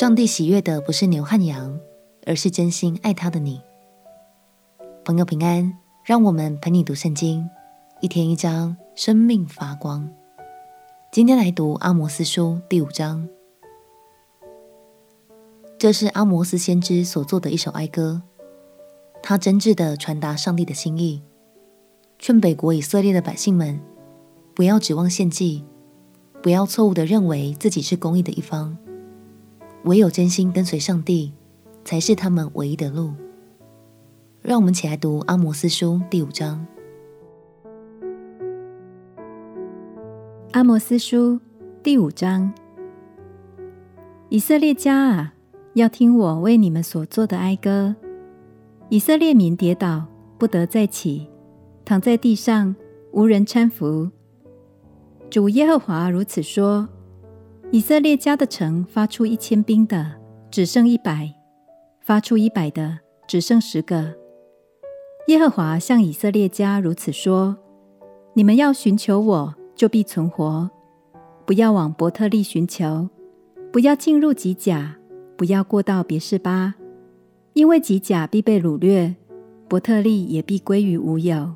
[0.00, 1.78] 上帝喜悦的不是牛和羊，
[2.24, 3.60] 而是真心爱他的你。
[5.04, 5.76] 朋友平安，
[6.06, 7.46] 让我们陪你读圣经，
[8.00, 10.10] 一天一章，生命发光。
[11.12, 13.28] 今天来读阿摩斯书第五章，
[15.78, 18.22] 这是阿摩斯先知所作的一首哀歌，
[19.22, 21.22] 他真挚的传达上帝的心意，
[22.18, 23.78] 劝北国以色列的百姓们
[24.54, 25.62] 不要指望献祭。
[26.42, 28.78] 不要错误的认为自己是公义的一方，
[29.84, 31.32] 唯有真心跟随上帝，
[31.84, 33.12] 才是他们唯一的路。
[34.42, 36.66] 让我们起来读阿摩斯书第五章。
[40.52, 41.40] 阿摩斯书
[41.82, 42.52] 第五章：
[44.28, 45.34] 以色列家啊，
[45.74, 47.96] 要听我为你们所做的哀歌。
[48.90, 50.04] 以色列民跌倒，
[50.36, 51.28] 不得再起，
[51.84, 52.74] 躺在地上，
[53.12, 54.10] 无人搀扶。
[55.30, 56.88] 主耶和华如此说：
[57.72, 60.04] 以色列家的城发出一千兵的，
[60.50, 61.32] 只剩一百；
[62.00, 64.12] 发出一百的，只剩十个。
[65.28, 67.56] 耶和华向以色列家如此说：
[68.34, 70.68] 你们要寻求我，就必存活；
[71.46, 73.08] 不要往伯特利寻求，
[73.72, 74.96] 不要进入吉甲，
[75.36, 76.74] 不要过到别是巴，
[77.52, 79.14] 因为吉甲必被掳掠，
[79.68, 81.54] 伯特利也必归于无有。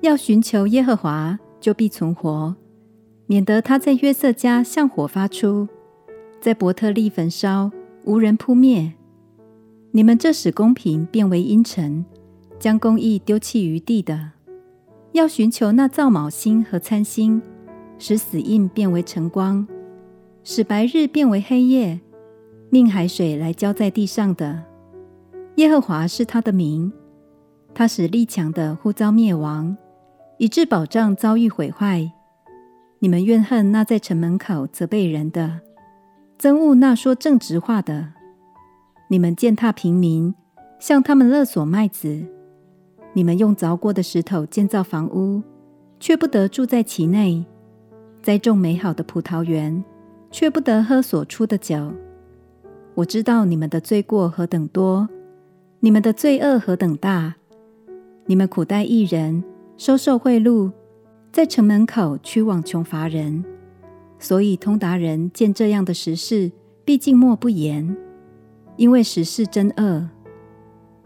[0.00, 1.38] 要寻求耶和华。
[1.60, 2.54] 就必存活，
[3.26, 5.68] 免得他在约瑟家向火发出，
[6.40, 7.70] 在伯特利焚烧，
[8.04, 8.92] 无人扑灭。
[9.92, 12.04] 你们这使公平变为阴沉，
[12.58, 14.32] 将公义丢弃于地的，
[15.12, 17.40] 要寻求那造卯星和参星，
[17.98, 19.66] 使死印变为晨光，
[20.42, 22.00] 使白日变为黑夜，
[22.70, 24.64] 命海水来浇在地上的。
[25.56, 26.92] 耶和华是他的名，
[27.72, 29.76] 他使力强的忽遭灭亡。
[30.36, 32.10] 以致保障遭遇毁坏。
[33.04, 35.60] 你们怨恨那在城门口责备人的，
[36.40, 38.14] 憎恶那说正直话的。
[39.08, 40.34] 你们践踏平民，
[40.78, 42.24] 向他们勒索麦子。
[43.12, 45.42] 你们用凿过的石头建造房屋，
[46.00, 47.44] 却不得住在其内；
[48.22, 49.84] 栽种美好的葡萄园，
[50.30, 51.92] 却不得喝所出的酒。
[52.94, 55.06] 我知道你们的罪过何等多，
[55.80, 57.34] 你们的罪恶何等大。
[58.24, 59.44] 你们苦待义人。
[59.76, 60.72] 收受贿赂，
[61.34, 63.44] 在城门口屈枉穷乏人，
[64.20, 66.52] 所以通达人见这样的时事，
[66.84, 67.96] 必静默不言，
[68.76, 70.08] 因为时事真恶。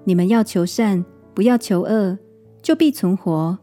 [0.05, 1.03] 你们要求善，
[1.33, 2.19] 不要求恶，
[2.61, 3.59] 就必存活。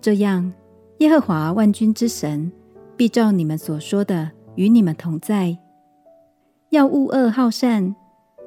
[0.00, 0.52] 这样，
[0.98, 2.50] 耶和华万军之神
[2.96, 5.56] 必照你们所说的与你们同在。
[6.70, 7.94] 要恶恶好善，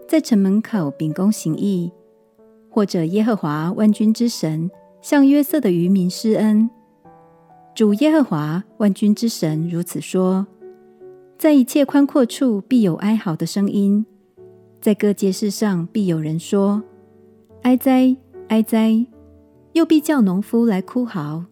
[0.09, 1.89] 在城门口秉公行义，
[2.69, 4.69] 或者耶和华万军之神。
[5.01, 6.69] 向约瑟的余民施恩，
[7.79, 10.45] 主耶和华万军之神如此说：
[11.37, 14.05] 在一切宽阔处必有哀嚎的声音，
[14.81, 16.83] 在各街市上必有人说：
[17.61, 18.17] 哀哉，
[18.49, 19.07] 哀哉！
[19.71, 21.45] 又必叫农夫来哭嚎，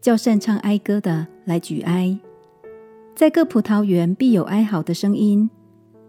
[0.00, 2.18] 叫擅唱哀歌的来举哀。
[3.14, 5.48] 在各葡萄园必有哀嚎的声音，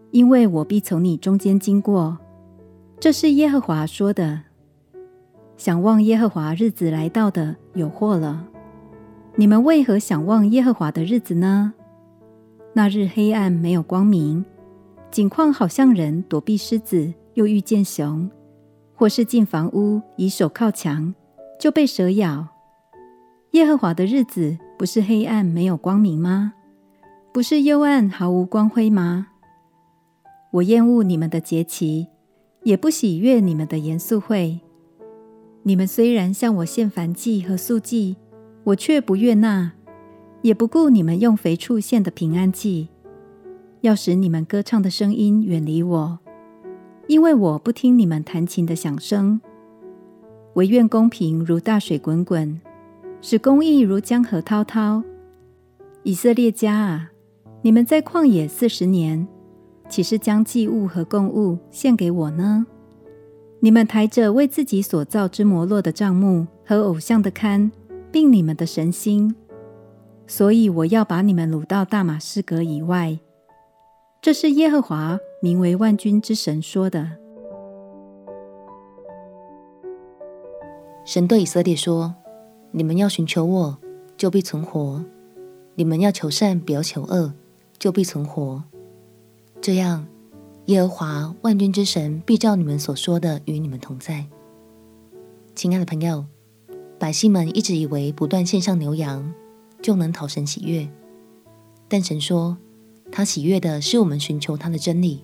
[0.09, 2.17] 因为我必从你中间经过。
[2.99, 4.41] 这是耶和华说的。
[5.57, 8.47] 想望耶和华日子来到的有祸了！
[9.39, 11.73] 你们为何想望耶和华的日子呢？
[12.73, 14.43] 那日黑暗没有光明，
[15.11, 18.29] 景况好像人躲避狮子，又遇见熊；
[18.93, 21.15] 或是进房屋，以手靠墙，
[21.57, 22.49] 就被蛇咬。
[23.51, 26.55] 耶和华的日子不是黑暗没有光明吗？
[27.31, 29.27] 不是幽暗毫无光辉吗？
[30.51, 32.07] 我厌恶你们的节期，
[32.63, 34.59] 也不喜悦你们的严肃会。
[35.63, 38.17] 你们虽然向我献燔祭和素祭，
[38.63, 39.73] 我却不悦纳，
[40.41, 42.89] 也不顾你们用肥畜献的平安祭，
[43.81, 46.19] 要使你们歌唱的声音远离我，
[47.07, 49.41] 因为我不听你们弹琴的响声。
[50.53, 52.59] 惟愿公平如大水滚滚，
[53.21, 55.03] 使公义如江河滔滔。
[56.03, 57.11] 以色列家啊，
[57.61, 59.27] 你们在旷野四十年，
[59.87, 62.65] 岂是将祭物和供物献给我呢？
[63.61, 67.69] 你们抬着为自己所造之摩洛的帐幕和偶像的龛，
[68.11, 69.35] 并你们的神心，
[70.27, 73.19] 所以我要把你们掳到大马士革以外。
[74.21, 77.11] 这是耶和华名为万军之神说的。
[81.05, 82.15] 神对以色列说
[82.71, 83.77] ：“你们要寻求我，
[84.17, 85.03] 就必存活；
[85.75, 87.33] 你们要求善，不要求恶，
[87.77, 88.63] 就必存活。
[89.61, 90.05] 这样。”
[90.65, 94.23] 耶和华万军之神必照你们所说的与你们同在。
[95.55, 96.23] 亲爱的朋友，
[96.99, 99.33] 百姓们一直以为不断献上牛羊
[99.81, 100.87] 就能讨神喜悦，
[101.87, 102.57] 但神说：
[103.09, 105.23] 他喜悦的是我们寻求他的真理，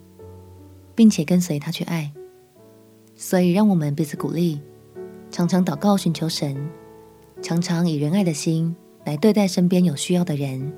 [0.96, 2.14] 并且跟随他去爱。
[3.14, 4.62] 所以，让我们彼此鼓励，
[5.30, 6.56] 常常祷告寻求神，
[7.42, 8.74] 常常以仁爱的心
[9.04, 10.74] 来对待身边有需要的人。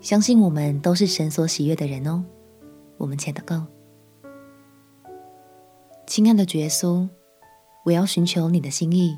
[0.00, 2.24] 相信我们都是神所喜悦的人哦。
[2.96, 3.64] 我们且祷告。
[6.04, 7.08] 亲爱的主耶稣，
[7.84, 9.16] 我要寻求你的心意，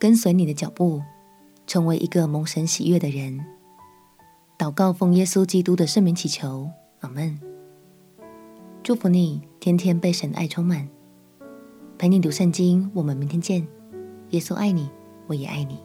[0.00, 1.02] 跟随你的脚步，
[1.66, 3.44] 成为一个蒙神喜悦的人。
[4.58, 6.70] 祷告奉耶稣基督的圣名祈求，
[7.00, 7.38] 阿门。
[8.82, 10.88] 祝福你，天天被神的爱充满。
[11.98, 13.68] 陪你读圣经，我们明天见。
[14.30, 14.88] 耶稣爱你，
[15.26, 15.78] 我也爱你。